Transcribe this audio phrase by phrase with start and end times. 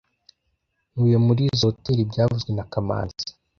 [0.91, 3.25] Ntuye muri izoi hoteri byavuzwe na kamanzi